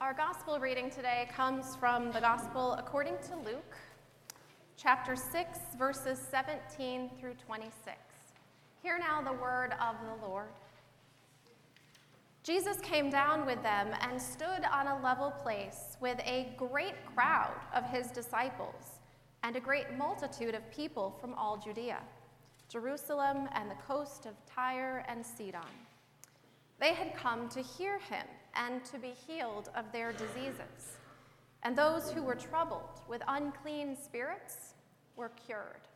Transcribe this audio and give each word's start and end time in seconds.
Our 0.00 0.14
gospel 0.14 0.60
reading 0.60 0.92
today 0.92 1.28
comes 1.34 1.74
from 1.74 2.12
the 2.12 2.20
gospel 2.20 2.74
according 2.74 3.14
to 3.30 3.36
Luke, 3.44 3.76
chapter 4.76 5.16
6, 5.16 5.58
verses 5.76 6.20
17 6.30 7.10
through 7.18 7.34
26. 7.44 7.74
Hear 8.80 8.96
now 8.96 9.20
the 9.22 9.32
word 9.32 9.72
of 9.72 9.96
the 10.06 10.24
Lord. 10.24 10.50
Jesus 12.44 12.78
came 12.80 13.10
down 13.10 13.44
with 13.44 13.60
them 13.64 13.88
and 14.00 14.22
stood 14.22 14.62
on 14.72 14.86
a 14.86 15.02
level 15.02 15.32
place 15.32 15.96
with 16.00 16.20
a 16.20 16.54
great 16.56 16.94
crowd 17.16 17.56
of 17.74 17.82
his 17.90 18.06
disciples 18.12 19.00
and 19.42 19.56
a 19.56 19.60
great 19.60 19.98
multitude 19.98 20.54
of 20.54 20.70
people 20.70 21.18
from 21.20 21.34
all 21.34 21.56
Judea, 21.56 21.98
Jerusalem, 22.68 23.48
and 23.52 23.68
the 23.68 23.82
coast 23.84 24.26
of 24.26 24.34
Tyre 24.46 25.04
and 25.08 25.26
Sidon. 25.26 25.74
They 26.78 26.94
had 26.94 27.16
come 27.16 27.48
to 27.48 27.60
hear 27.60 27.98
him 27.98 28.26
and 28.58 28.84
to 28.86 28.98
be 28.98 29.14
healed 29.26 29.70
of 29.74 29.90
their 29.92 30.12
diseases. 30.12 30.98
And 31.62 31.76
those 31.76 32.10
who 32.12 32.22
were 32.22 32.34
troubled 32.34 33.00
with 33.08 33.22
unclean 33.26 33.96
spirits 33.96 34.74
were 35.16 35.30
cured. 35.46 35.88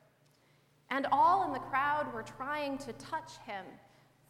And 0.91 1.07
all 1.13 1.45
in 1.47 1.53
the 1.53 1.59
crowd 1.59 2.13
were 2.15 2.23
trying 2.23 2.79
to 2.79 2.93
touch 2.95 3.33
him, 3.47 3.65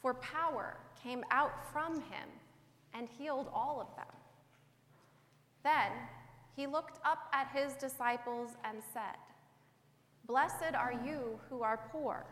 for 0.01 0.15
power 0.15 0.77
came 1.03 1.25
out 1.30 1.53
from 1.73 1.97
him 1.97 2.29
and 2.95 3.09
healed 3.19 3.48
all 3.53 3.80
of 3.80 3.97
them. 3.97 4.15
Then 5.62 5.92
he 6.56 6.67
looked 6.67 6.98
up 7.05 7.28
at 7.33 7.48
his 7.55 7.75
disciples 7.75 8.51
and 8.64 8.78
said, 8.92 9.17
Blessed 10.27 10.75
are 10.75 10.92
you 11.05 11.39
who 11.48 11.62
are 11.62 11.89
poor, 11.91 12.27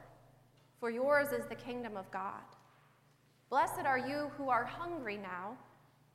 for 0.78 0.90
yours 0.90 1.32
is 1.32 1.46
the 1.46 1.54
kingdom 1.54 1.96
of 1.96 2.10
God. 2.10 2.42
Blessed 3.48 3.84
are 3.84 3.98
you 3.98 4.30
who 4.36 4.48
are 4.48 4.64
hungry 4.64 5.16
now, 5.16 5.56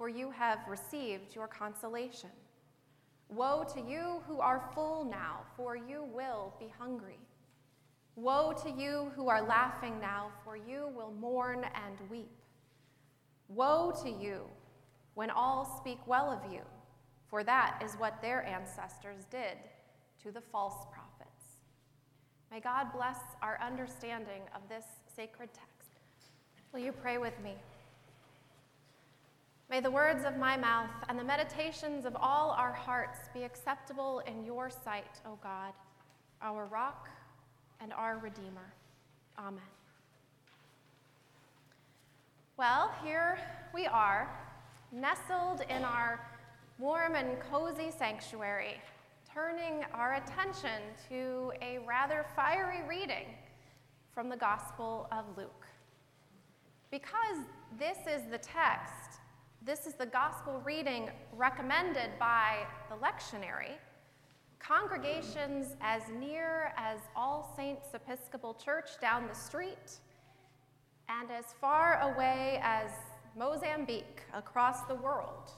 for 0.00 0.08
you 0.08 0.30
have 0.30 0.60
received 0.66 1.34
your 1.34 1.46
consolation. 1.46 2.30
Woe 3.28 3.66
to 3.74 3.82
you 3.82 4.22
who 4.26 4.40
are 4.40 4.70
full 4.74 5.04
now, 5.04 5.40
for 5.58 5.76
you 5.76 6.08
will 6.14 6.54
be 6.58 6.72
hungry. 6.78 7.18
Woe 8.16 8.54
to 8.62 8.70
you 8.70 9.12
who 9.14 9.28
are 9.28 9.42
laughing 9.42 10.00
now, 10.00 10.30
for 10.42 10.56
you 10.56 10.88
will 10.96 11.12
mourn 11.20 11.66
and 11.74 12.10
weep. 12.10 12.30
Woe 13.48 13.92
to 14.02 14.08
you 14.08 14.44
when 15.16 15.28
all 15.28 15.76
speak 15.78 15.98
well 16.06 16.30
of 16.30 16.50
you, 16.50 16.62
for 17.28 17.44
that 17.44 17.82
is 17.84 17.92
what 17.96 18.22
their 18.22 18.42
ancestors 18.46 19.26
did 19.30 19.58
to 20.22 20.32
the 20.32 20.40
false 20.40 20.86
prophets. 20.90 21.60
May 22.50 22.60
God 22.60 22.86
bless 22.94 23.18
our 23.42 23.60
understanding 23.62 24.40
of 24.54 24.62
this 24.66 24.86
sacred 25.14 25.50
text. 25.52 25.90
Will 26.72 26.80
you 26.80 26.92
pray 26.92 27.18
with 27.18 27.38
me? 27.44 27.52
May 29.70 29.78
the 29.78 29.90
words 29.90 30.24
of 30.24 30.36
my 30.36 30.56
mouth 30.56 30.90
and 31.08 31.16
the 31.16 31.22
meditations 31.22 32.04
of 32.04 32.16
all 32.16 32.50
our 32.50 32.72
hearts 32.72 33.20
be 33.32 33.44
acceptable 33.44 34.20
in 34.26 34.44
your 34.44 34.68
sight, 34.68 35.20
O 35.24 35.38
God, 35.40 35.72
our 36.42 36.66
rock 36.66 37.08
and 37.80 37.92
our 37.92 38.18
Redeemer. 38.18 38.74
Amen. 39.38 39.62
Well, 42.56 42.92
here 43.04 43.38
we 43.72 43.86
are, 43.86 44.28
nestled 44.90 45.62
in 45.70 45.84
our 45.84 46.20
warm 46.80 47.14
and 47.14 47.38
cozy 47.38 47.92
sanctuary, 47.96 48.74
turning 49.32 49.84
our 49.94 50.14
attention 50.14 50.82
to 51.08 51.52
a 51.62 51.78
rather 51.86 52.26
fiery 52.34 52.80
reading 52.88 53.26
from 54.12 54.28
the 54.28 54.36
Gospel 54.36 55.06
of 55.12 55.26
Luke. 55.36 55.68
Because 56.90 57.36
this 57.78 57.98
is 57.98 58.28
the 58.32 58.38
text, 58.38 58.99
this 59.62 59.86
is 59.86 59.92
the 59.92 60.06
gospel 60.06 60.62
reading 60.64 61.10
recommended 61.36 62.10
by 62.18 62.66
the 62.88 62.96
lectionary, 62.96 63.72
congregations 64.58 65.76
as 65.82 66.02
near 66.18 66.72
as 66.78 66.98
All 67.14 67.52
Saints 67.56 67.88
Episcopal 67.92 68.54
Church 68.54 68.98
down 69.02 69.26
the 69.28 69.34
street 69.34 69.98
and 71.10 71.30
as 71.30 71.44
far 71.60 72.00
away 72.14 72.58
as 72.62 72.90
Mozambique 73.36 74.22
across 74.32 74.82
the 74.82 74.94
world 74.94 75.50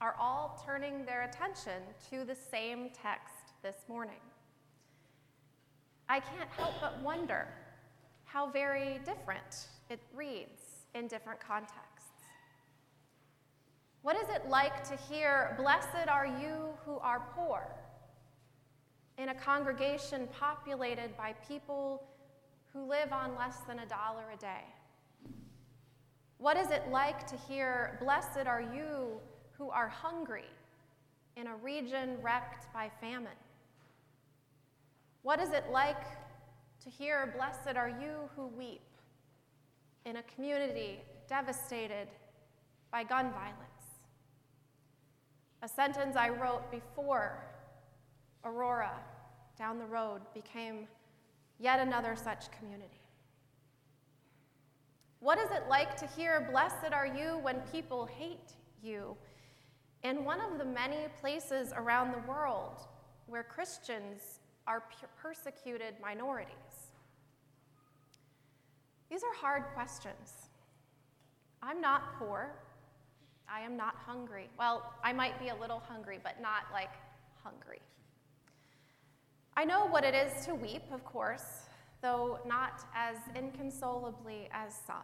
are 0.00 0.14
all 0.20 0.62
turning 0.64 1.04
their 1.04 1.22
attention 1.22 1.82
to 2.10 2.24
the 2.24 2.34
same 2.34 2.90
text 2.90 3.54
this 3.62 3.86
morning. 3.88 4.14
I 6.08 6.20
can't 6.20 6.50
help 6.50 6.74
but 6.80 7.00
wonder 7.02 7.48
how 8.24 8.50
very 8.50 9.00
different 9.04 9.66
it 9.90 9.98
reads 10.14 10.86
in 10.94 11.08
different 11.08 11.40
contexts. 11.40 11.95
What 14.06 14.14
is 14.14 14.28
it 14.28 14.48
like 14.48 14.88
to 14.88 14.96
hear, 15.12 15.56
Blessed 15.58 16.06
are 16.06 16.26
you 16.28 16.68
who 16.84 17.00
are 17.00 17.26
poor, 17.34 17.66
in 19.18 19.30
a 19.30 19.34
congregation 19.34 20.28
populated 20.28 21.16
by 21.16 21.32
people 21.48 22.04
who 22.72 22.88
live 22.88 23.12
on 23.12 23.34
less 23.34 23.56
than 23.66 23.80
a 23.80 23.86
dollar 23.86 24.22
a 24.32 24.36
day? 24.36 24.62
What 26.38 26.56
is 26.56 26.70
it 26.70 26.84
like 26.92 27.26
to 27.26 27.36
hear, 27.36 27.98
Blessed 28.00 28.46
are 28.46 28.60
you 28.60 29.18
who 29.58 29.70
are 29.70 29.88
hungry 29.88 30.52
in 31.34 31.48
a 31.48 31.56
region 31.56 32.16
wrecked 32.22 32.72
by 32.72 32.88
famine? 33.00 33.32
What 35.22 35.40
is 35.40 35.50
it 35.50 35.64
like 35.72 36.04
to 36.84 36.88
hear, 36.88 37.34
Blessed 37.36 37.76
are 37.76 37.88
you 37.88 38.30
who 38.36 38.46
weep 38.56 38.86
in 40.04 40.18
a 40.18 40.22
community 40.36 41.00
devastated 41.28 42.06
by 42.92 43.02
gun 43.02 43.32
violence. 43.32 43.65
A 45.62 45.68
sentence 45.68 46.16
I 46.16 46.28
wrote 46.28 46.70
before 46.70 47.42
Aurora 48.44 48.92
down 49.58 49.78
the 49.78 49.86
road 49.86 50.20
became 50.34 50.86
yet 51.58 51.80
another 51.80 52.14
such 52.14 52.50
community. 52.52 53.00
What 55.20 55.38
is 55.38 55.50
it 55.50 55.64
like 55.68 55.96
to 55.96 56.06
hear, 56.06 56.46
Blessed 56.50 56.92
are 56.92 57.06
you 57.06 57.38
when 57.42 57.60
people 57.72 58.06
hate 58.06 58.52
you? 58.82 59.16
In 60.02 60.24
one 60.24 60.40
of 60.40 60.58
the 60.58 60.64
many 60.64 61.08
places 61.20 61.72
around 61.74 62.12
the 62.12 62.30
world 62.30 62.86
where 63.26 63.42
Christians 63.42 64.40
are 64.66 64.84
persecuted 65.20 65.94
minorities. 66.02 66.52
These 69.10 69.22
are 69.22 69.34
hard 69.40 69.64
questions. 69.74 70.50
I'm 71.62 71.80
not 71.80 72.18
poor. 72.18 72.52
I 73.48 73.60
am 73.60 73.76
not 73.76 73.94
hungry. 73.96 74.48
Well, 74.58 74.92
I 75.04 75.12
might 75.12 75.38
be 75.38 75.48
a 75.48 75.54
little 75.54 75.80
hungry, 75.80 76.18
but 76.22 76.40
not 76.40 76.64
like 76.72 76.90
hungry. 77.42 77.80
I 79.56 79.64
know 79.64 79.86
what 79.86 80.04
it 80.04 80.14
is 80.14 80.44
to 80.46 80.54
weep, 80.54 80.82
of 80.92 81.04
course, 81.04 81.66
though 82.02 82.38
not 82.46 82.84
as 82.94 83.16
inconsolably 83.34 84.48
as 84.52 84.74
some. 84.86 84.96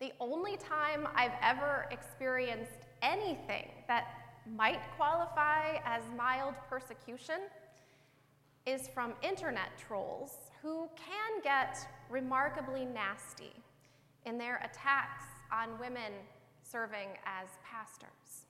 The 0.00 0.12
only 0.20 0.56
time 0.56 1.08
I've 1.14 1.38
ever 1.40 1.86
experienced 1.90 2.86
anything 3.02 3.70
that 3.88 4.08
might 4.54 4.80
qualify 4.96 5.78
as 5.84 6.02
mild 6.16 6.54
persecution 6.68 7.40
is 8.66 8.88
from 8.88 9.14
internet 9.22 9.70
trolls 9.78 10.50
who 10.60 10.88
can 10.96 11.40
get 11.42 11.78
remarkably 12.10 12.84
nasty 12.84 13.52
in 14.24 14.36
their 14.36 14.56
attacks 14.56 15.24
on 15.52 15.78
women 15.78 16.12
serving 16.70 17.08
as 17.24 17.48
pastors. 17.64 18.46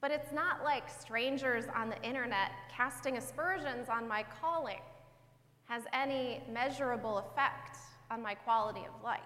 But 0.00 0.10
it's 0.10 0.32
not 0.32 0.64
like 0.64 0.88
strangers 0.88 1.64
on 1.74 1.90
the 1.90 2.02
internet 2.02 2.52
casting 2.74 3.16
aspersions 3.16 3.88
on 3.88 4.08
my 4.08 4.24
calling 4.40 4.80
has 5.64 5.84
any 5.92 6.42
measurable 6.52 7.18
effect 7.18 7.76
on 8.10 8.22
my 8.22 8.34
quality 8.34 8.80
of 8.80 9.04
life. 9.04 9.20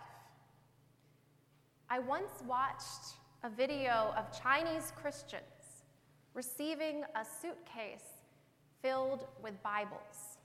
I 1.89 2.01
once 2.01 2.43
watched 2.47 3.15
a 3.45 3.51
video 3.51 4.13
of 4.17 4.27
Chinese 4.43 4.93
Christians 5.01 5.43
receiving 6.35 7.05
a 7.15 7.25
suitcase 7.25 8.25
filled 8.83 9.27
with 9.43 9.55
Bibles. 9.63 10.39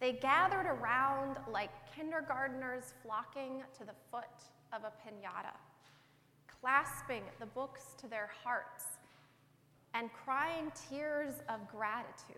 They 0.00 0.14
gathered 0.14 0.66
around 0.66 1.36
like 1.50 1.70
kindergarteners 1.96 2.94
flocking 3.02 3.62
to 3.78 3.84
the 3.84 3.94
foot 4.10 4.24
of 4.72 4.82
a 4.82 4.88
pinata, 4.88 5.54
clasping 6.62 7.22
the 7.40 7.46
books 7.46 7.94
to 8.00 8.06
their 8.06 8.30
hearts 8.44 8.84
and 9.94 10.10
crying 10.24 10.70
tears 10.88 11.34
of 11.48 11.68
gratitude. 11.68 12.36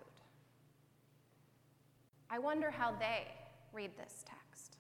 I 2.31 2.39
wonder 2.39 2.71
how 2.71 2.93
they 2.99 3.27
read 3.73 3.91
this 3.99 4.25
text. 4.25 4.79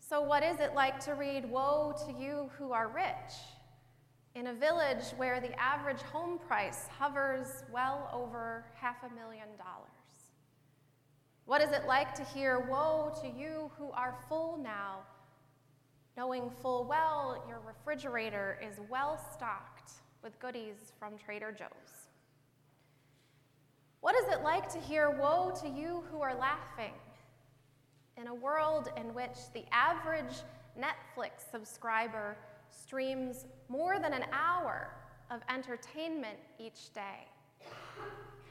So, 0.00 0.20
what 0.20 0.42
is 0.42 0.58
it 0.58 0.74
like 0.74 0.98
to 1.04 1.14
read, 1.14 1.48
Woe 1.48 1.94
to 2.06 2.12
you 2.12 2.50
who 2.58 2.72
are 2.72 2.88
rich, 2.88 3.34
in 4.34 4.48
a 4.48 4.52
village 4.52 5.04
where 5.16 5.40
the 5.40 5.58
average 5.60 6.02
home 6.02 6.38
price 6.38 6.88
hovers 6.98 7.62
well 7.72 8.10
over 8.12 8.64
half 8.74 8.96
a 9.04 9.14
million 9.14 9.46
dollars? 9.56 10.32
What 11.44 11.62
is 11.62 11.70
it 11.70 11.86
like 11.86 12.14
to 12.14 12.24
hear, 12.24 12.66
Woe 12.68 13.12
to 13.22 13.28
you 13.28 13.70
who 13.78 13.92
are 13.92 14.18
full 14.28 14.58
now, 14.60 14.98
knowing 16.20 16.50
full 16.60 16.84
well 16.84 17.42
your 17.48 17.60
refrigerator 17.66 18.58
is 18.62 18.78
well 18.90 19.18
stocked 19.32 19.92
with 20.22 20.38
goodies 20.38 20.92
from 20.98 21.16
Trader 21.16 21.50
Joe's? 21.50 22.08
What 24.02 24.14
is 24.14 24.30
it 24.30 24.42
like 24.42 24.70
to 24.74 24.78
hear, 24.78 25.08
Woe 25.08 25.50
to 25.62 25.66
you 25.66 26.04
who 26.12 26.20
are 26.20 26.34
laughing, 26.34 26.92
in 28.18 28.26
a 28.26 28.34
world 28.34 28.90
in 28.98 29.14
which 29.14 29.38
the 29.54 29.64
average 29.72 30.42
Netflix 30.78 31.50
subscriber 31.50 32.36
streams 32.68 33.46
more 33.70 33.98
than 33.98 34.12
an 34.12 34.26
hour 34.30 34.90
of 35.30 35.40
entertainment 35.48 36.36
each 36.58 36.92
day? 36.92 37.26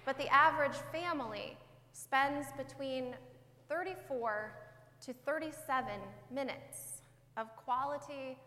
But 0.05 0.17
the 0.17 0.27
average 0.33 0.77
family 0.91 1.55
spends 1.93 2.47
between 2.57 3.13
34 3.69 4.53
to 5.01 5.13
37 5.23 5.91
minutes 6.31 6.88
of 7.39 7.55
quality, 7.55 8.37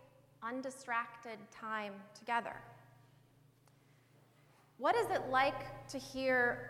undistracted 0.43 1.39
time 1.51 1.93
together. 2.17 2.55
What 4.77 4.95
is 4.95 5.07
it 5.09 5.29
like 5.29 5.87
to 5.89 5.97
hear, 5.97 6.69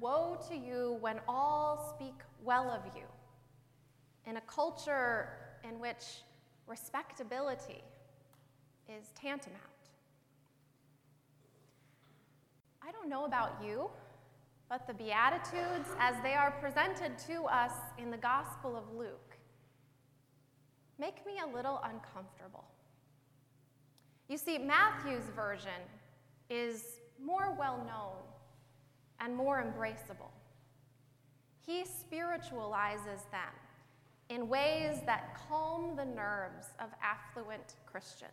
Woe 0.00 0.38
to 0.48 0.56
you 0.56 0.98
when 1.00 1.20
all 1.28 1.94
speak 1.96 2.14
well 2.42 2.70
of 2.70 2.96
you, 2.96 3.04
in 4.28 4.36
a 4.36 4.40
culture 4.42 5.28
in 5.64 5.78
which 5.78 6.22
respectability 6.66 7.82
is 8.88 9.08
tantamount? 9.14 9.62
I 12.86 12.92
don't 12.92 13.08
know 13.08 13.24
about 13.24 13.62
you. 13.64 13.90
But 14.68 14.88
the 14.88 14.94
Beatitudes, 14.94 15.88
as 16.00 16.16
they 16.24 16.34
are 16.34 16.50
presented 16.60 17.16
to 17.28 17.44
us 17.44 17.70
in 17.98 18.10
the 18.10 18.16
Gospel 18.16 18.76
of 18.76 18.82
Luke, 18.96 19.35
make 20.98 21.24
me 21.26 21.34
a 21.44 21.54
little 21.54 21.80
uncomfortable. 21.84 22.64
You 24.28 24.38
see, 24.38 24.58
Matthew's 24.58 25.28
version 25.34 25.82
is 26.50 27.00
more 27.22 27.54
well 27.58 27.78
known 27.78 28.22
and 29.20 29.34
more 29.34 29.62
embraceable. 29.62 30.30
He 31.64 31.84
spiritualizes 31.84 33.22
them 33.30 33.52
in 34.28 34.48
ways 34.48 34.98
that 35.06 35.38
calm 35.48 35.96
the 35.96 36.04
nerves 36.04 36.66
of 36.80 36.88
affluent 37.02 37.74
Christians. 37.86 38.30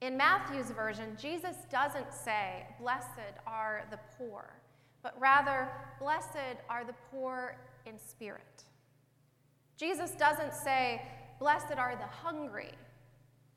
In 0.00 0.16
Matthew's 0.16 0.70
version, 0.70 1.16
Jesus 1.20 1.56
doesn't 1.70 2.12
say, 2.12 2.66
Blessed 2.78 3.38
are 3.46 3.86
the 3.90 3.98
poor 4.18 4.62
but 5.02 5.20
rather, 5.20 5.68
blessed 5.98 6.58
are 6.68 6.84
the 6.84 6.94
poor 7.10 7.56
in 7.86 7.98
spirit. 7.98 8.64
Jesus 9.76 10.12
doesn't 10.12 10.54
say, 10.54 11.02
blessed 11.38 11.76
are 11.76 11.96
the 11.96 12.06
hungry, 12.06 12.72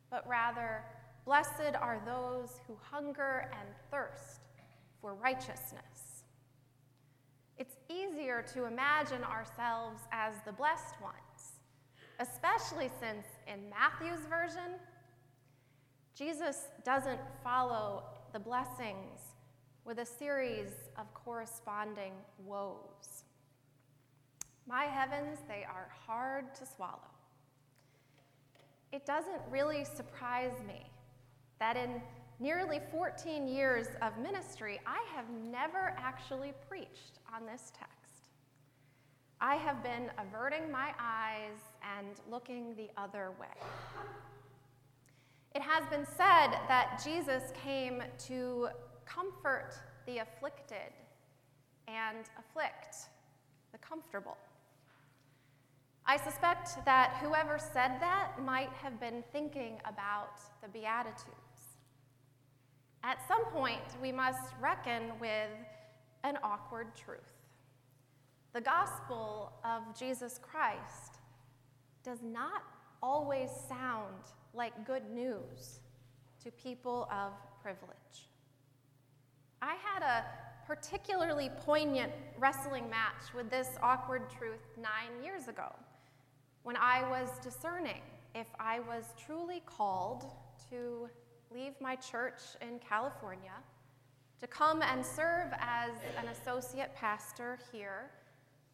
but 0.09 0.27
rather, 0.27 0.83
blessed 1.25 1.75
are 1.79 2.01
those 2.05 2.59
who 2.67 2.77
hunger 2.81 3.49
and 3.59 3.69
thirst 3.91 4.41
for 5.01 5.13
righteousness. 5.15 6.23
It's 7.57 7.75
easier 7.89 8.43
to 8.53 8.65
imagine 8.65 9.23
ourselves 9.23 10.01
as 10.11 10.33
the 10.45 10.51
blessed 10.51 10.99
ones, 11.01 11.59
especially 12.19 12.89
since 12.99 13.25
in 13.47 13.69
Matthew's 13.69 14.25
version, 14.27 14.79
Jesus 16.15 16.67
doesn't 16.85 17.19
follow 17.43 18.03
the 18.31 18.39
blessings 18.39 19.19
with 19.83 19.99
a 19.99 20.05
series 20.05 20.69
of 20.97 21.13
corresponding 21.13 22.13
woes. 22.45 23.24
My 24.67 24.85
heavens, 24.85 25.39
they 25.47 25.63
are 25.63 25.89
hard 26.07 26.55
to 26.55 26.65
swallow. 26.65 27.11
It 28.91 29.05
doesn't 29.05 29.41
really 29.51 29.83
surprise 29.83 30.53
me 30.67 30.89
that 31.59 31.77
in 31.77 32.01
nearly 32.39 32.79
14 32.91 33.47
years 33.47 33.87
of 34.01 34.17
ministry, 34.17 34.79
I 34.85 35.03
have 35.15 35.25
never 35.51 35.95
actually 35.97 36.53
preached 36.67 37.19
on 37.33 37.45
this 37.45 37.71
text. 37.77 37.95
I 39.39 39.55
have 39.55 39.83
been 39.83 40.09
averting 40.17 40.71
my 40.71 40.93
eyes 40.99 41.59
and 41.97 42.07
looking 42.31 42.75
the 42.75 42.89
other 42.97 43.31
way. 43.39 43.47
It 45.53 45.61
has 45.61 45.85
been 45.89 46.05
said 46.05 46.57
that 46.67 47.01
Jesus 47.03 47.43
came 47.53 48.01
to 48.27 48.69
comfort 49.05 49.75
the 50.05 50.19
afflicted 50.19 50.91
and 51.87 52.25
afflict 52.39 52.95
the 53.71 53.77
comfortable. 53.77 54.37
I 56.07 56.17
suspect 56.17 56.85
that 56.85 57.17
whoever 57.19 57.57
said 57.57 57.99
that 57.99 58.33
might 58.43 58.69
have 58.83 58.99
been 58.99 59.23
thinking 59.31 59.79
about 59.85 60.39
the 60.61 60.67
Beatitudes. 60.67 61.79
At 63.03 63.17
some 63.27 63.43
point, 63.45 63.81
we 63.99 64.11
must 64.11 64.53
reckon 64.61 65.11
with 65.19 65.49
an 66.23 66.37
awkward 66.43 66.95
truth. 66.95 67.19
The 68.53 68.61
gospel 68.61 69.53
of 69.63 69.97
Jesus 69.97 70.39
Christ 70.39 71.17
does 72.03 72.19
not 72.23 72.61
always 73.01 73.49
sound 73.67 74.25
like 74.53 74.85
good 74.85 75.09
news 75.09 75.79
to 76.43 76.51
people 76.51 77.09
of 77.11 77.33
privilege. 77.63 78.29
I 79.59 79.73
had 79.73 80.03
a 80.03 80.25
particularly 80.67 81.49
poignant 81.65 82.11
wrestling 82.37 82.89
match 82.91 83.33
with 83.35 83.49
this 83.49 83.69
awkward 83.81 84.29
truth 84.29 84.61
nine 84.77 85.23
years 85.23 85.47
ago 85.47 85.73
when 86.65 86.75
I 86.77 87.07
was 87.07 87.29
discerning 87.43 88.01
if 88.33 88.47
I 88.59 88.79
was 88.79 89.13
truly 89.23 89.61
called 89.67 90.25
to 90.71 91.07
leave 91.53 91.73
my 91.79 91.95
church 91.95 92.39
in 92.59 92.79
California 92.79 93.53
to 94.39 94.47
come 94.47 94.81
and 94.81 95.05
serve 95.05 95.49
as 95.59 95.91
an 96.17 96.27
associate 96.29 96.89
pastor 96.95 97.59
here 97.71 98.09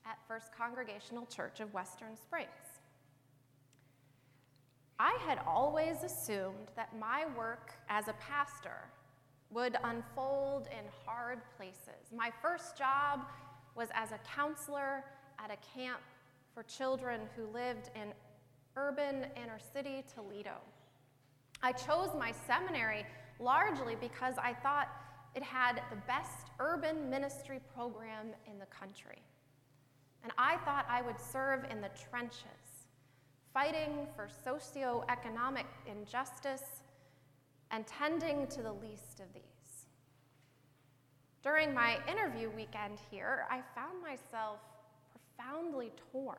at 0.06 0.18
First 0.26 0.56
Congregational 0.58 1.26
Church 1.26 1.60
of 1.60 1.74
Western 1.74 2.16
Springs. 2.16 2.48
I 4.98 5.18
had 5.28 5.40
always 5.46 6.02
assumed 6.02 6.72
that 6.78 6.98
my 6.98 7.26
work 7.38 7.74
as 7.90 8.08
a 8.08 8.14
pastor 8.14 8.88
would 9.50 9.76
unfold 9.84 10.68
in 10.68 10.86
hard 11.06 11.40
places. 11.58 12.14
My 12.16 12.32
first 12.42 12.78
job 12.78 13.20
was 13.76 13.90
as 13.94 14.14
a 14.14 14.20
counselor 14.34 15.04
at 15.38 15.52
a 15.52 15.58
camp 15.78 16.00
for 16.54 16.64
children 16.64 17.22
who 17.36 17.46
lived 17.48 17.90
in 17.96 18.14
urban 18.76 19.26
inner 19.36 19.60
city 19.74 20.04
Toledo. 20.14 20.58
I 21.62 21.72
chose 21.72 22.10
my 22.18 22.32
seminary 22.32 23.06
largely 23.40 23.96
because 24.00 24.36
I 24.38 24.54
thought 24.54 24.88
it 25.36 25.44
had 25.44 25.82
the 25.90 25.98
best 26.08 26.50
urban 26.60 27.10
ministry 27.10 27.60
program 27.74 28.28
in 28.50 28.60
the 28.60 28.66
country. 28.66 29.22
And 30.24 30.32
I 30.38 30.58
thought 30.58 30.86
I 30.90 31.02
would 31.02 31.20
serve 31.20 31.66
in 31.70 31.82
the 31.82 31.90
trenches, 32.10 32.88
fighting 33.54 34.08
for 34.16 34.28
socioeconomic 34.28 35.66
injustice 35.88 36.82
and 37.72 37.88
tending 37.88 38.48
to 38.48 38.62
the 38.62 38.74
least 38.74 39.20
of 39.20 39.34
these. 39.34 39.88
During 41.42 41.74
my 41.74 41.98
interview 42.08 42.52
weekend 42.52 43.00
here, 43.10 43.46
I 43.50 43.62
found 43.74 44.02
myself 44.02 44.60
profoundly 45.42 45.92
torn. 46.12 46.38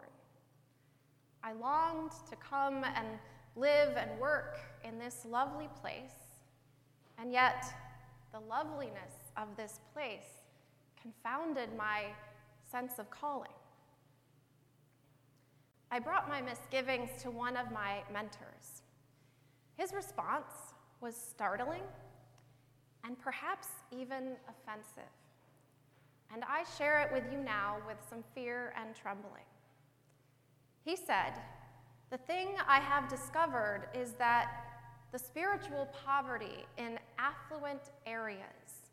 I 1.43 1.53
longed 1.53 2.13
to 2.31 2.37
come 2.37 2.85
and 2.85 3.07
live 3.57 3.97
and 3.97 4.19
work 4.21 4.59
in 4.85 4.99
this 4.99 5.27
lovely 5.29 5.69
place, 5.81 6.41
and 7.19 7.33
yet 7.33 7.65
the 8.33 8.41
loveliness 8.41 9.15
of 9.37 9.49
this 9.57 9.81
place 9.93 10.43
confounded 11.01 11.69
my 11.77 12.05
sense 12.71 12.99
of 12.99 13.11
calling. 13.11 13.51
I 15.91 15.99
brought 15.99 16.29
my 16.29 16.41
misgivings 16.41 17.11
to 17.23 17.31
one 17.31 17.57
of 17.57 17.71
my 17.71 18.03
mentors. 18.13 18.83
His 19.77 19.93
response 19.93 20.75
was 21.01 21.15
startling 21.15 21.83
and 23.05 23.19
perhaps 23.19 23.69
even 23.91 24.37
offensive. 24.49 25.11
And 26.33 26.45
I 26.45 26.65
share 26.79 27.03
it 27.03 27.13
with 27.13 27.25
you 27.31 27.39
now 27.39 27.77
with 27.87 27.99
some 28.09 28.25
fear 28.35 28.73
and 28.81 28.95
trembling. 28.95 29.45
He 30.85 30.97
said, 30.97 31.35
The 32.11 32.19
thing 32.19 32.55
I 32.67 32.81
have 32.81 33.09
discovered 33.09 33.89
is 33.95 34.13
that 34.13 34.51
the 35.13 35.19
spiritual 35.19 35.89
poverty 36.05 36.65
in 36.79 36.99
affluent 37.19 37.91
areas 38.07 38.89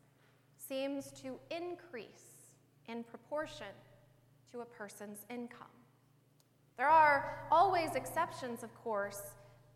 seems 0.56 1.10
to 1.22 1.38
increase 1.50 2.50
in 2.88 3.02
proportion 3.04 3.74
to 4.52 4.60
a 4.60 4.64
person's 4.64 5.24
income. 5.30 5.66
There 6.76 6.88
are 6.88 7.46
always 7.50 7.94
exceptions, 7.94 8.62
of 8.62 8.74
course, 8.74 9.22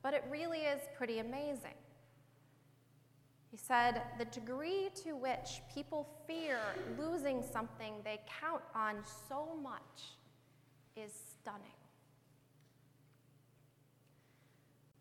but 0.02 0.12
it 0.12 0.24
really 0.30 0.60
is 0.60 0.80
pretty 0.96 1.20
amazing. 1.20 1.78
He 3.54 3.58
said, 3.58 4.02
The 4.18 4.24
degree 4.24 4.90
to 5.04 5.12
which 5.12 5.62
people 5.72 6.08
fear 6.26 6.58
losing 6.98 7.40
something 7.40 7.94
they 8.02 8.18
count 8.40 8.62
on 8.74 8.96
so 9.28 9.50
much 9.62 10.16
is 10.96 11.12
stunning. 11.38 11.62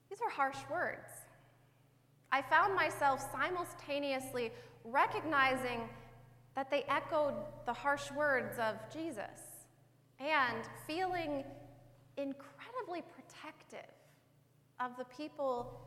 These 0.08 0.20
are 0.22 0.30
harsh 0.30 0.60
words. 0.72 1.10
I 2.32 2.44
found 2.44 2.76
myself 2.76 3.26
simultaneously 3.32 4.52
recognizing 4.84 5.90
that 6.56 6.70
they 6.70 6.84
echoed 6.88 7.34
the 7.66 7.74
harsh 7.74 8.12
words 8.12 8.60
of 8.60 8.76
Jesus 8.94 9.66
and 10.20 10.62
feeling 10.86 11.44
incredibly 12.18 13.02
protective 13.02 13.90
of 14.80 14.96
the 15.00 15.06
people 15.06 15.82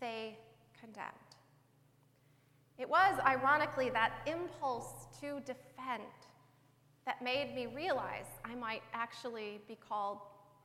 they 0.00 0.36
condemned. 0.80 1.27
It 2.78 2.88
was, 2.88 3.18
ironically, 3.26 3.90
that 3.90 4.12
impulse 4.26 5.06
to 5.20 5.40
defend 5.40 6.02
that 7.06 7.22
made 7.22 7.54
me 7.54 7.66
realize 7.66 8.26
I 8.44 8.54
might 8.54 8.82
actually 8.92 9.60
be 9.66 9.76
called 9.76 10.18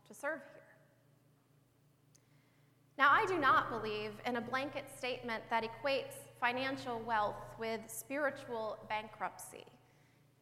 to 0.07 0.13
serve 0.13 0.41
here. 0.51 0.61
Now, 2.97 3.09
I 3.11 3.25
do 3.25 3.39
not 3.39 3.71
believe 3.71 4.11
in 4.27 4.35
a 4.35 4.41
blanket 4.41 4.85
statement 4.95 5.43
that 5.49 5.63
equates 5.63 6.13
financial 6.39 6.99
wealth 6.99 7.41
with 7.57 7.81
spiritual 7.87 8.77
bankruptcy, 8.87 9.65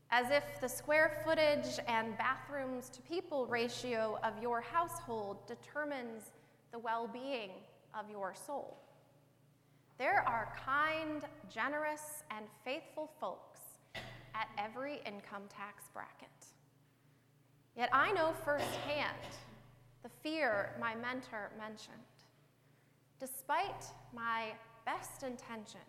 as 0.09 0.29
if 0.29 0.43
the 0.59 0.67
square 0.67 1.21
footage 1.23 1.79
and 1.87 2.17
bathrooms 2.17 2.89
to 2.89 3.01
people 3.03 3.45
ratio 3.45 4.19
of 4.23 4.33
your 4.41 4.59
household 4.59 5.47
determines 5.47 6.31
the 6.73 6.79
well 6.79 7.07
being 7.07 7.51
of 7.97 8.09
your 8.09 8.33
soul. 8.33 8.77
There 9.97 10.23
are 10.27 10.53
kind, 10.65 11.23
generous, 11.53 12.23
and 12.31 12.45
faithful 12.65 13.11
folks 13.19 13.59
at 14.33 14.47
every 14.57 15.01
income 15.05 15.43
tax 15.49 15.83
bracket. 15.93 16.29
Yet 17.75 17.89
I 17.93 18.11
know 18.11 18.33
firsthand 18.43 19.15
the 20.03 20.09
fear 20.23 20.71
my 20.79 20.95
mentor 20.95 21.51
mentioned. 21.57 21.97
Despite 23.19 23.85
my 24.13 24.53
best 24.85 25.23
intentions, 25.23 25.85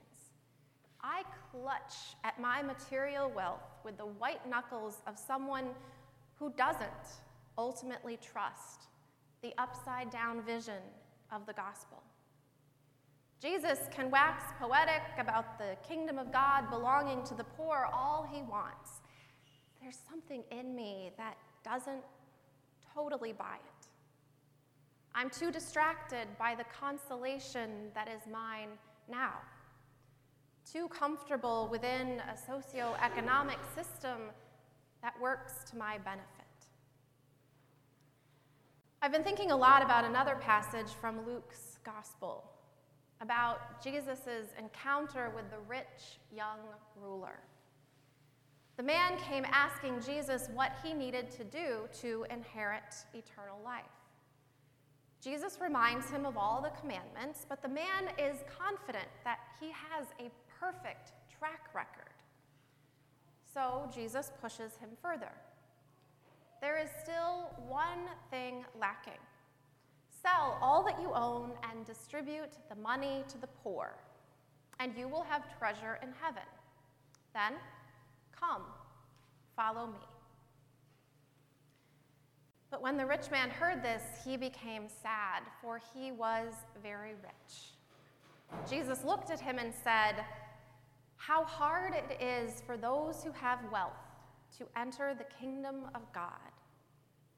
I 1.00 1.22
clutch 1.50 2.16
at 2.22 2.38
my 2.40 2.62
material 2.62 3.30
wealth 3.34 3.64
with 3.84 3.96
the 3.96 4.04
white 4.04 4.46
knuckles 4.48 4.98
of 5.06 5.18
someone 5.18 5.70
who 6.38 6.52
doesn't 6.56 7.20
ultimately 7.56 8.18
trust 8.22 8.86
the 9.42 9.52
upside 9.58 10.10
down 10.10 10.42
vision 10.42 10.82
of 11.32 11.46
the 11.46 11.52
gospel. 11.52 12.01
Jesus 13.42 13.80
can 13.90 14.08
wax 14.08 14.44
poetic 14.60 15.02
about 15.18 15.58
the 15.58 15.76
kingdom 15.86 16.16
of 16.16 16.30
God 16.30 16.70
belonging 16.70 17.24
to 17.24 17.34
the 17.34 17.42
poor 17.42 17.88
all 17.92 18.24
he 18.32 18.40
wants. 18.42 19.00
There's 19.80 19.98
something 20.08 20.44
in 20.52 20.76
me 20.76 21.10
that 21.18 21.36
doesn't 21.64 22.04
totally 22.94 23.32
buy 23.32 23.56
it. 23.56 23.86
I'm 25.16 25.28
too 25.28 25.50
distracted 25.50 26.28
by 26.38 26.54
the 26.54 26.62
consolation 26.80 27.90
that 27.96 28.06
is 28.06 28.20
mine 28.32 28.68
now. 29.10 29.32
Too 30.70 30.86
comfortable 30.86 31.66
within 31.68 32.20
a 32.32 32.36
socio-economic 32.46 33.58
system 33.74 34.18
that 35.02 35.20
works 35.20 35.68
to 35.72 35.76
my 35.76 35.98
benefit. 35.98 36.28
I've 39.02 39.10
been 39.10 39.24
thinking 39.24 39.50
a 39.50 39.56
lot 39.56 39.82
about 39.82 40.04
another 40.04 40.36
passage 40.36 40.92
from 41.00 41.26
Luke's 41.26 41.80
gospel 41.82 42.51
about 43.22 43.82
Jesus' 43.82 44.50
encounter 44.58 45.30
with 45.34 45.48
the 45.50 45.58
rich 45.68 46.18
young 46.34 46.58
ruler. 47.00 47.38
The 48.76 48.82
man 48.82 49.16
came 49.18 49.46
asking 49.52 50.00
Jesus 50.00 50.48
what 50.54 50.72
he 50.82 50.92
needed 50.92 51.30
to 51.32 51.44
do 51.44 51.88
to 52.00 52.26
inherit 52.30 52.94
eternal 53.14 53.60
life. 53.64 53.84
Jesus 55.22 55.58
reminds 55.60 56.10
him 56.10 56.26
of 56.26 56.36
all 56.36 56.60
the 56.60 56.72
commandments, 56.80 57.46
but 57.48 57.62
the 57.62 57.68
man 57.68 58.08
is 58.18 58.38
confident 58.58 59.06
that 59.24 59.38
he 59.60 59.66
has 59.68 60.06
a 60.18 60.30
perfect 60.58 61.12
track 61.38 61.60
record. 61.74 62.12
So 63.54 63.88
Jesus 63.94 64.32
pushes 64.40 64.72
him 64.76 64.90
further. 65.00 65.30
There 66.60 66.78
is 66.78 66.88
still 67.02 67.50
one 67.68 68.08
thing 68.30 68.64
lacking 68.80 69.20
Sell 70.22 70.56
all 70.62 70.84
that 70.84 71.00
you 71.00 71.12
own 71.14 71.50
and 71.70 71.84
distribute 71.84 72.52
the 72.68 72.76
money 72.76 73.24
to 73.28 73.38
the 73.38 73.48
poor, 73.62 73.96
and 74.78 74.96
you 74.96 75.08
will 75.08 75.24
have 75.24 75.42
treasure 75.58 75.98
in 76.02 76.10
heaven. 76.20 76.42
Then, 77.34 77.54
come, 78.38 78.62
follow 79.56 79.88
me. 79.88 79.98
But 82.70 82.82
when 82.82 82.96
the 82.96 83.04
rich 83.04 83.30
man 83.30 83.50
heard 83.50 83.82
this, 83.82 84.02
he 84.24 84.36
became 84.36 84.84
sad, 84.88 85.42
for 85.60 85.80
he 85.92 86.12
was 86.12 86.54
very 86.82 87.14
rich. 87.14 87.72
Jesus 88.68 89.04
looked 89.04 89.30
at 89.30 89.40
him 89.40 89.58
and 89.58 89.74
said, 89.84 90.24
How 91.16 91.44
hard 91.44 91.94
it 91.94 92.22
is 92.22 92.62
for 92.64 92.76
those 92.76 93.22
who 93.24 93.32
have 93.32 93.58
wealth 93.70 93.92
to 94.58 94.66
enter 94.76 95.14
the 95.14 95.26
kingdom 95.38 95.86
of 95.94 96.00
God. 96.14 96.30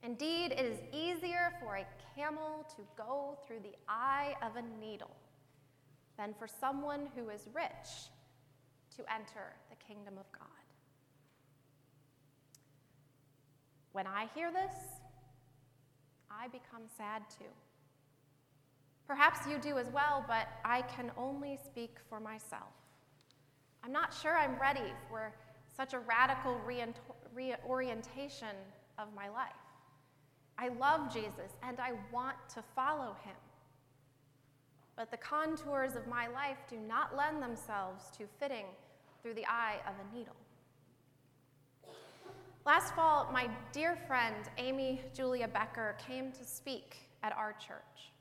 Indeed, 0.04 0.52
it 0.52 0.66
is 0.66 0.78
easier 0.92 1.54
for 1.60 1.76
a 1.76 1.86
camel 2.14 2.66
to 2.76 2.82
go 2.94 3.38
through 3.46 3.60
the 3.60 3.74
eye 3.88 4.34
of 4.42 4.56
a 4.56 4.62
needle 4.78 5.16
than 6.18 6.34
for 6.38 6.46
someone 6.46 7.08
who 7.16 7.30
is 7.30 7.48
rich 7.54 8.10
to 8.96 9.02
enter 9.12 9.54
the 9.70 9.76
kingdom 9.76 10.18
of 10.18 10.30
God. 10.30 10.48
When 13.92 14.06
I 14.06 14.28
hear 14.34 14.52
this, 14.52 14.74
I 16.30 16.48
become 16.48 16.82
sad 16.98 17.22
too. 17.38 17.50
Perhaps 19.06 19.46
you 19.48 19.58
do 19.58 19.78
as 19.78 19.88
well, 19.90 20.22
but 20.28 20.48
I 20.64 20.82
can 20.82 21.12
only 21.16 21.58
speak 21.64 21.96
for 22.10 22.20
myself. 22.20 22.74
I'm 23.82 23.92
not 23.92 24.12
sure 24.12 24.36
I'm 24.36 24.60
ready 24.60 24.92
for 25.08 25.32
such 25.74 25.94
a 25.94 25.98
radical 26.00 26.60
reorientation 27.34 28.56
of 28.98 29.08
my 29.14 29.28
life. 29.28 29.63
I 30.58 30.68
love 30.68 31.12
Jesus 31.12 31.52
and 31.62 31.80
I 31.80 31.92
want 32.12 32.36
to 32.54 32.62
follow 32.74 33.16
him. 33.24 33.36
But 34.96 35.10
the 35.10 35.16
contours 35.16 35.96
of 35.96 36.06
my 36.06 36.28
life 36.28 36.58
do 36.68 36.76
not 36.76 37.16
lend 37.16 37.42
themselves 37.42 38.04
to 38.16 38.26
fitting 38.38 38.66
through 39.22 39.34
the 39.34 39.46
eye 39.46 39.76
of 39.86 39.94
a 39.94 40.16
needle. 40.16 40.36
Last 42.64 42.94
fall, 42.94 43.28
my 43.32 43.50
dear 43.72 43.98
friend 44.06 44.36
Amy 44.56 45.02
Julia 45.14 45.48
Becker 45.48 45.96
came 46.06 46.32
to 46.32 46.44
speak 46.44 46.96
at 47.22 47.36
our 47.36 47.52
church. 47.52 48.12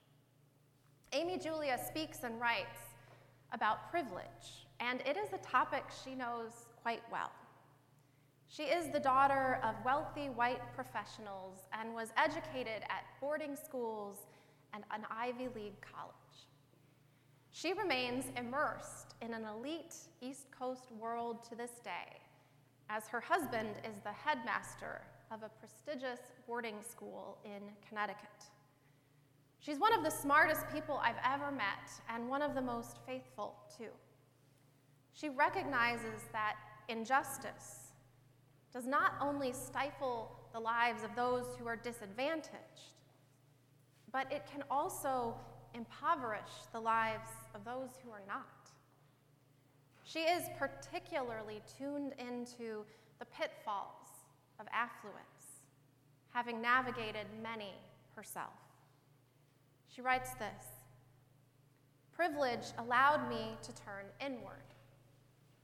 Amy 1.14 1.38
Julia 1.38 1.80
speaks 1.88 2.24
and 2.24 2.42
writes 2.42 2.80
about 3.52 3.92
privilege, 3.92 4.68
and 4.80 5.00
it 5.02 5.16
is 5.16 5.32
a 5.32 5.38
topic 5.38 5.84
she 6.04 6.16
knows 6.16 6.66
quite 6.82 7.04
well. 7.12 7.32
She 8.56 8.66
is 8.66 8.90
the 8.90 9.00
daughter 9.00 9.60
of 9.64 9.74
wealthy 9.84 10.30
white 10.30 10.62
professionals 10.76 11.62
and 11.72 11.96
was 11.96 12.10
educated 12.18 12.84
at 12.84 13.04
boarding 13.20 13.56
schools 13.56 14.28
and 14.76 14.84
an 14.92 15.08
Ivy 15.10 15.48
League 15.56 15.82
college. 15.82 16.14
She 17.50 17.74
remains 17.74 18.26
immersed 18.38 19.16
in 19.24 19.34
an 19.34 19.46
elite 19.46 19.96
East 20.22 20.52
Coast 20.52 20.92
world 21.00 21.44
to 21.50 21.56
this 21.56 21.80
day, 21.84 22.20
as 22.92 23.08
her 23.08 23.20
husband 23.20 23.70
is 23.90 23.98
the 24.04 24.12
headmaster 24.12 25.02
of 25.32 25.42
a 25.42 25.50
prestigious 25.50 26.20
boarding 26.46 26.76
school 26.88 27.40
in 27.44 27.62
Connecticut. 27.90 28.52
She's 29.62 29.80
one 29.80 29.94
of 29.94 30.04
the 30.04 30.12
smartest 30.12 30.70
people 30.72 31.02
I've 31.04 31.16
ever 31.26 31.52
met 31.52 31.90
and 32.08 32.30
one 32.30 32.44
of 32.44 32.54
the 32.54 32.62
most 32.62 33.00
faithful, 33.08 33.56
too. 33.76 33.90
She 35.14 35.30
recognizes 35.30 36.22
that 36.34 36.54
injustice 36.88 37.83
does 38.74 38.88
not 38.88 39.14
only 39.22 39.54
stifle 39.54 40.32
the 40.52 40.60
lives 40.60 41.04
of 41.04 41.16
those 41.16 41.46
who 41.60 41.68
are 41.68 41.76
disadvantaged, 41.76 42.94
but 44.12 44.32
it 44.32 44.44
can 44.52 44.64
also 44.70 45.36
impoverish 45.76 46.42
the 46.72 46.80
lives 46.80 47.30
of 47.54 47.64
those 47.64 47.90
who 48.04 48.12
are 48.12 48.24
not. 48.28 48.70
She 50.04 50.20
is 50.20 50.44
particularly 50.58 51.62
tuned 51.78 52.14
into 52.20 52.84
the 53.20 53.26
pitfalls 53.26 54.10
of 54.60 54.68
affluence, 54.74 55.64
having 56.32 56.62
navigated 56.62 57.28
many 57.42 57.74
herself. 58.16 58.54
She 59.88 60.02
writes 60.02 60.32
this 60.36 60.66
Privilege 62.16 62.66
allowed 62.78 63.28
me 63.30 63.58
to 63.64 63.72
turn 63.74 64.06
inward. 64.20 64.68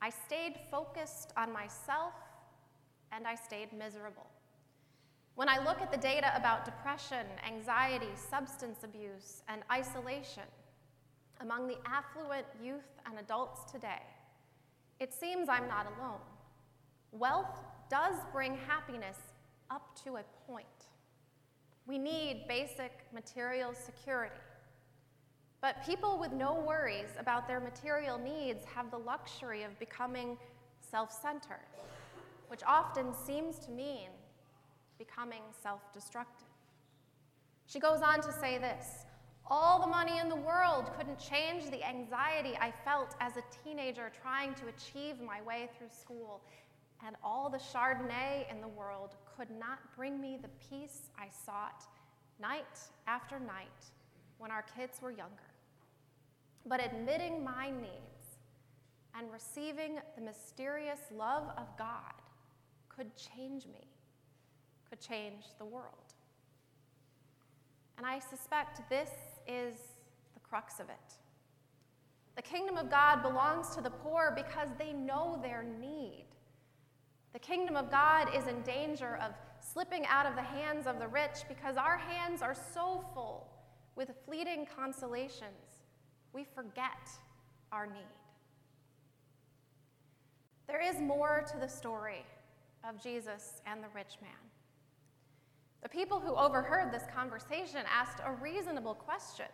I 0.01 0.09
stayed 0.09 0.55
focused 0.71 1.33
on 1.35 1.51
myself 1.51 2.13
and 3.11 3.27
I 3.27 3.35
stayed 3.35 3.73
miserable. 3.73 4.27
When 5.35 5.47
I 5.47 5.63
look 5.63 5.81
at 5.81 5.91
the 5.91 5.97
data 5.97 6.33
about 6.35 6.65
depression, 6.65 7.25
anxiety, 7.47 8.09
substance 8.15 8.83
abuse, 8.83 9.41
and 9.47 9.61
isolation 9.71 10.43
among 11.39 11.67
the 11.67 11.77
affluent 11.85 12.45
youth 12.61 12.99
and 13.05 13.17
adults 13.19 13.71
today, 13.71 14.03
it 14.99 15.13
seems 15.13 15.47
I'm 15.47 15.67
not 15.67 15.87
alone. 15.97 16.19
Wealth 17.11 17.59
does 17.89 18.15
bring 18.33 18.57
happiness 18.67 19.17
up 19.71 19.95
to 20.03 20.17
a 20.17 20.23
point. 20.45 20.65
We 21.87 21.97
need 21.97 22.45
basic 22.47 22.91
material 23.13 23.73
security. 23.73 24.35
But 25.61 25.83
people 25.85 26.19
with 26.19 26.31
no 26.31 26.53
worries 26.53 27.09
about 27.17 27.47
their 27.47 27.59
material 27.59 28.17
needs 28.17 28.63
have 28.65 28.91
the 28.91 28.97
luxury 28.97 29.63
of 29.63 29.77
becoming 29.79 30.37
self 30.89 31.11
centered, 31.11 31.65
which 32.49 32.61
often 32.67 33.13
seems 33.13 33.57
to 33.59 33.71
mean 33.71 34.09
becoming 34.97 35.41
self 35.63 35.81
destructive. 35.93 36.47
She 37.65 37.79
goes 37.79 38.01
on 38.01 38.21
to 38.21 38.31
say 38.33 38.57
this 38.57 39.05
All 39.45 39.79
the 39.79 39.87
money 39.87 40.19
in 40.19 40.27
the 40.27 40.35
world 40.35 40.91
couldn't 40.97 41.19
change 41.19 41.69
the 41.69 41.83
anxiety 41.83 42.57
I 42.59 42.73
felt 42.83 43.15
as 43.21 43.33
a 43.37 43.43
teenager 43.63 44.11
trying 44.21 44.55
to 44.55 44.67
achieve 44.67 45.21
my 45.21 45.41
way 45.43 45.69
through 45.77 45.89
school, 45.89 46.41
and 47.05 47.15
all 47.23 47.49
the 47.49 47.59
Chardonnay 47.59 48.51
in 48.51 48.59
the 48.61 48.67
world 48.67 49.15
could 49.37 49.49
not 49.51 49.79
bring 49.95 50.19
me 50.19 50.37
the 50.41 50.49
peace 50.69 51.11
I 51.17 51.27
sought 51.45 51.83
night 52.41 52.79
after 53.07 53.39
night 53.39 53.85
when 54.39 54.51
our 54.51 54.65
kids 54.75 55.01
were 55.01 55.11
younger. 55.11 55.53
But 56.65 56.83
admitting 56.83 57.43
my 57.43 57.69
needs 57.69 58.39
and 59.17 59.31
receiving 59.31 59.99
the 60.15 60.21
mysterious 60.21 60.99
love 61.15 61.51
of 61.57 61.67
God 61.77 62.18
could 62.99 63.15
change 63.15 63.65
me, 63.67 63.87
could 64.89 64.99
change 64.99 65.45
the 65.57 65.63
world. 65.63 66.13
And 67.97 68.05
I 68.05 68.19
suspect 68.19 68.81
this 68.89 69.09
is 69.47 69.75
the 70.33 70.41
crux 70.41 70.81
of 70.81 70.89
it. 70.89 71.13
The 72.35 72.41
kingdom 72.41 72.75
of 72.75 72.89
God 72.89 73.21
belongs 73.21 73.73
to 73.75 73.81
the 73.81 73.89
poor 73.89 74.33
because 74.35 74.67
they 74.77 74.91
know 74.91 75.39
their 75.41 75.63
need. 75.63 76.25
The 77.31 77.39
kingdom 77.39 77.77
of 77.77 77.89
God 77.89 78.35
is 78.35 78.47
in 78.47 78.61
danger 78.63 79.17
of 79.23 79.31
slipping 79.61 80.05
out 80.05 80.25
of 80.25 80.35
the 80.35 80.41
hands 80.41 80.85
of 80.85 80.99
the 80.99 81.07
rich 81.07 81.43
because 81.47 81.77
our 81.77 81.97
hands 81.97 82.41
are 82.41 82.55
so 82.73 83.05
full 83.13 83.47
with 83.95 84.11
fleeting 84.25 84.67
consolations, 84.75 85.83
we 86.33 86.43
forget 86.43 87.09
our 87.71 87.85
need. 87.85 88.17
There 90.67 90.81
is 90.81 90.99
more 90.99 91.45
to 91.49 91.57
the 91.57 91.67
story 91.67 92.25
of 92.87 93.01
Jesus 93.01 93.61
and 93.65 93.83
the 93.83 93.89
rich 93.93 94.17
man. 94.21 94.31
The 95.81 95.89
people 95.89 96.19
who 96.19 96.35
overheard 96.35 96.91
this 96.91 97.03
conversation 97.13 97.81
asked 97.89 98.21
a 98.25 98.33
reasonable 98.33 98.93
question. 98.93 99.45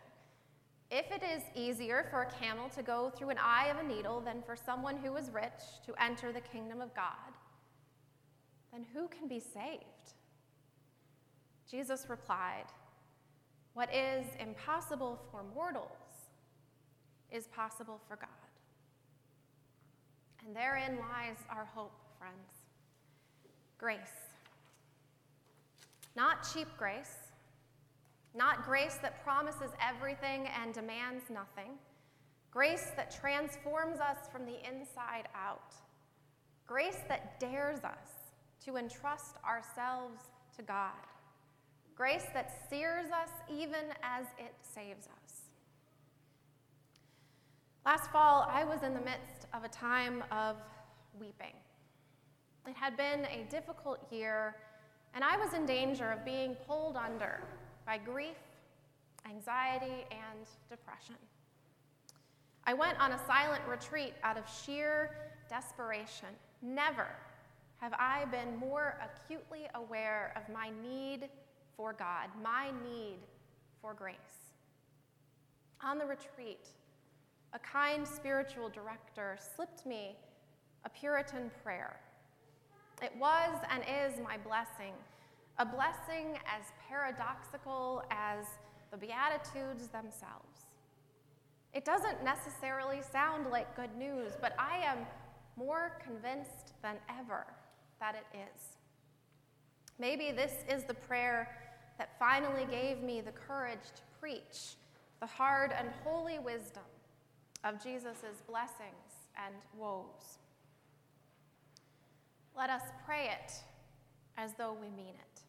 If 0.92 1.12
it 1.12 1.24
is 1.24 1.44
easier 1.56 2.08
for 2.10 2.24
a 2.24 2.32
camel 2.32 2.70
to 2.70 2.84
go 2.84 3.12
through 3.16 3.30
an 3.30 3.38
eye 3.40 3.68
of 3.68 3.78
a 3.78 3.88
needle 3.88 4.22
than 4.22 4.42
for 4.44 4.56
someone 4.56 4.98
who 4.98 5.16
is 5.18 5.30
rich 5.32 5.82
to 5.86 5.94
enter 6.04 6.32
the 6.32 6.42
kingdom 6.42 6.82
of 6.82 6.94
God, 6.96 7.34
then 8.72 8.86
who 8.94 9.08
can 9.08 9.28
be 9.28 9.40
saved? 9.40 9.84
Jesus 11.70 12.06
replied, 12.10 12.66
What 13.74 13.94
is 13.94 14.26
impossible 14.40 15.20
for 15.32 15.44
mortals 15.56 15.90
is 17.32 17.48
possible 17.48 18.00
for 18.08 18.16
God. 18.16 18.30
And 20.46 20.56
therein 20.56 20.98
lies 21.00 21.38
our 21.50 21.66
hope, 21.66 21.94
friends 22.20 22.65
grace. 23.78 24.00
Not 26.16 26.48
cheap 26.54 26.68
grace, 26.78 27.16
not 28.34 28.66
grace 28.66 28.98
that 29.02 29.24
promises 29.24 29.72
everything 29.82 30.48
and 30.62 30.74
demands 30.74 31.24
nothing, 31.30 31.72
grace 32.52 32.92
that 32.96 33.16
transforms 33.20 34.00
us 34.00 34.30
from 34.32 34.46
the 34.46 34.58
inside 34.66 35.28
out, 35.36 35.74
grace 36.66 37.00
that 37.10 37.40
dares 37.40 37.80
us 37.84 38.32
to 38.66 38.78
entrust 38.78 39.36
ourselves 39.46 40.22
to 40.56 40.62
God. 40.64 40.92
Grace 41.96 42.26
that 42.34 42.68
sears 42.70 43.10
us 43.12 43.30
even 43.50 43.92
as 44.04 44.26
it 44.38 44.54
saves 44.62 45.08
us. 45.08 45.42
Last 47.86 48.12
fall, 48.12 48.48
I 48.50 48.66
was 48.66 48.84
in 48.84 48.94
the 48.94 49.00
midst 49.00 49.48
of 49.54 49.64
a 49.64 49.70
time 49.70 50.24
of 50.32 50.58
weeping. 51.20 51.54
It 52.68 52.76
had 52.76 52.98
been 52.98 53.26
a 53.26 53.46
difficult 53.50 54.00
year, 54.12 54.56
and 55.14 55.24
I 55.24 55.38
was 55.38 55.54
in 55.54 55.66
danger 55.66 56.12
of 56.12 56.26
being 56.26 56.56
pulled 56.68 56.96
under 56.96 57.42
by 57.86 58.00
grief, 58.00 58.38
anxiety, 59.30 60.06
and 60.10 60.48
depression. 60.70 61.16
I 62.64 62.74
went 62.74 63.00
on 63.00 63.12
a 63.12 63.20
silent 63.28 63.62
retreat 63.70 64.14
out 64.24 64.38
of 64.38 64.44
sheer 64.50 65.12
desperation. 65.48 66.30
Never 66.64 67.08
have 67.78 67.94
I 68.00 68.26
been 68.26 68.58
more 68.58 68.98
acutely 69.04 69.68
aware 69.76 70.34
of 70.36 70.52
my 70.52 70.72
need 70.82 71.30
for 71.78 71.94
God, 71.94 72.30
my 72.42 72.72
need 72.84 73.18
for 73.82 73.94
grace. 73.94 74.16
On 75.84 76.00
the 76.00 76.06
retreat, 76.06 76.70
a 77.54 77.60
kind 77.60 78.08
spiritual 78.08 78.70
director 78.70 79.38
slipped 79.56 79.86
me 79.86 80.16
a 80.84 80.90
Puritan 80.90 81.52
prayer. 81.64 82.00
It 83.02 83.14
was 83.20 83.58
and 83.70 83.84
is 83.84 84.20
my 84.24 84.38
blessing, 84.38 84.94
a 85.58 85.66
blessing 85.66 86.38
as 86.46 86.72
paradoxical 86.88 88.04
as 88.10 88.46
the 88.92 88.98
Beatitudes 88.98 89.88
themselves. 89.88 90.66
It 91.74 91.84
doesn't 91.84 92.24
necessarily 92.24 93.02
sound 93.02 93.52
like 93.52 93.76
good 93.76 93.96
news, 93.98 94.32
but 94.40 94.56
I 94.58 94.78
am 94.78 95.00
more 95.58 96.00
convinced 96.04 96.74
than 96.82 96.96
ever 97.10 97.46
that 98.00 98.16
it 98.16 98.38
is. 98.38 98.78
Maybe 100.00 100.32
this 100.32 100.54
is 100.70 100.84
the 100.84 100.94
prayer 100.94 101.50
that 101.98 102.18
finally 102.20 102.66
gave 102.70 103.02
me 103.02 103.22
the 103.22 103.32
courage 103.32 103.86
to 103.96 104.02
preach 104.20 104.76
the 105.20 105.26
hard 105.26 105.74
and 105.78 105.90
holy 106.04 106.40
wisdom 106.40 106.84
of 107.64 107.82
Jesus' 107.84 108.42
blessings 108.48 109.30
and 109.46 109.56
woes. 109.78 110.40
Let 112.58 112.70
us 112.70 112.84
pray 113.06 113.26
it 113.26 113.54
as 114.38 114.54
though 114.54 114.74
we 114.80 114.90
mean 114.90 115.14
it. 115.16 115.42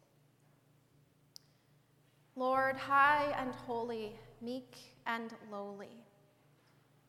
Lord, 2.35 2.75
high 2.75 3.33
and 3.39 3.53
holy, 3.53 4.13
meek 4.41 4.75
and 5.05 5.33
lowly, 5.51 6.03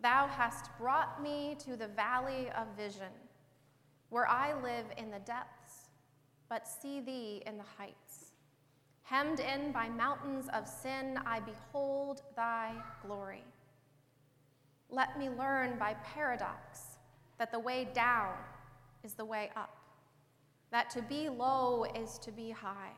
thou 0.01 0.27
hast 0.29 0.71
brought 0.79 1.23
me 1.23 1.57
to 1.59 1.77
the 1.77 1.89
valley 1.89 2.49
of 2.57 2.67
vision, 2.77 3.13
where 4.11 4.29
I 4.29 4.55
live 4.63 4.87
in 4.97 5.11
the 5.11 5.19
depths, 5.19 5.91
but 6.49 6.67
see 6.67 7.01
thee 7.01 7.43
in 7.45 7.59
the 7.59 7.65
heights. 7.77 8.33
Hemmed 9.03 9.41
in 9.41 9.73
by 9.73 9.89
mountains 9.89 10.49
of 10.53 10.69
sin, 10.69 11.19
I 11.27 11.41
behold 11.41 12.23
thy 12.37 12.73
glory. 13.05 13.45
Let 14.91 15.19
me 15.19 15.29
learn 15.29 15.79
by 15.79 15.95
paradox 16.05 16.99
that 17.39 17.51
the 17.51 17.59
way 17.59 17.89
down 17.93 18.35
is 19.03 19.15
the 19.15 19.25
way 19.25 19.51
up, 19.57 19.78
that 20.71 20.91
to 20.91 21.03
be 21.03 21.29
low 21.29 21.85
is 21.95 22.19
to 22.19 22.31
be 22.33 22.51
high, 22.51 22.93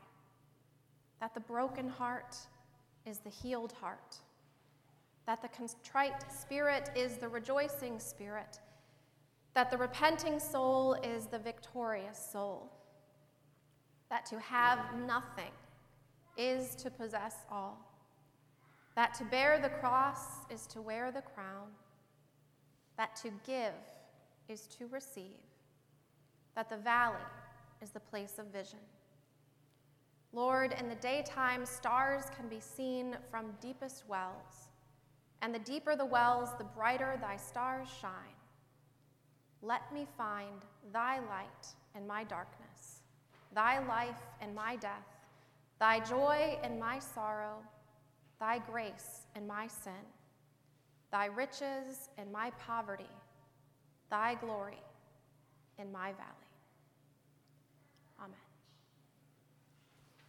that 1.19 1.33
the 1.33 1.39
broken 1.39 1.87
heart 1.87 2.35
is 3.05 3.19
the 3.19 3.29
healed 3.29 3.71
heart, 3.73 4.17
that 5.25 5.41
the 5.41 5.47
contrite 5.47 6.31
spirit 6.31 6.89
is 6.95 7.17
the 7.17 7.27
rejoicing 7.27 7.99
spirit, 7.99 8.59
that 9.53 9.71
the 9.71 9.77
repenting 9.77 10.39
soul 10.39 10.93
is 11.03 11.27
the 11.27 11.39
victorious 11.39 12.29
soul, 12.31 12.71
that 14.09 14.25
to 14.25 14.39
have 14.39 14.79
nothing 15.07 15.51
is 16.37 16.75
to 16.75 16.89
possess 16.89 17.35
all, 17.49 17.77
that 18.95 19.13
to 19.13 19.23
bear 19.25 19.59
the 19.59 19.69
cross 19.69 20.45
is 20.49 20.67
to 20.67 20.81
wear 20.81 21.11
the 21.11 21.21
crown, 21.21 21.67
that 22.97 23.15
to 23.15 23.31
give 23.45 23.73
is 24.49 24.67
to 24.67 24.85
receive, 24.87 25.39
that 26.55 26.69
the 26.69 26.77
valley 26.77 27.15
is 27.81 27.91
the 27.91 27.99
place 27.99 28.39
of 28.39 28.47
vision. 28.47 28.79
Lord, 30.33 30.75
in 30.79 30.87
the 30.87 30.95
daytime, 30.95 31.65
stars 31.65 32.23
can 32.35 32.47
be 32.47 32.59
seen 32.59 33.17
from 33.29 33.53
deepest 33.61 34.07
wells, 34.07 34.69
and 35.41 35.53
the 35.53 35.59
deeper 35.59 35.95
the 35.95 36.05
wells, 36.05 36.49
the 36.57 36.63
brighter 36.63 37.17
thy 37.21 37.35
stars 37.35 37.87
shine. 37.99 38.11
Let 39.61 39.93
me 39.93 40.07
find 40.17 40.61
thy 40.93 41.19
light 41.19 41.67
in 41.95 42.07
my 42.07 42.23
darkness, 42.23 43.01
thy 43.53 43.85
life 43.85 44.21
in 44.41 44.55
my 44.55 44.75
death 44.77 45.11
thy 45.81 45.99
joy 45.99 46.59
in 46.63 46.77
my 46.77 46.99
sorrow, 46.99 47.57
thy 48.39 48.59
grace 48.59 49.25
in 49.35 49.47
my 49.47 49.65
sin, 49.65 50.05
thy 51.11 51.25
riches 51.25 52.09
in 52.19 52.31
my 52.31 52.51
poverty, 52.51 53.09
thy 54.11 54.35
glory 54.35 54.83
in 55.79 55.91
my 55.91 56.11
valley. 56.13 56.40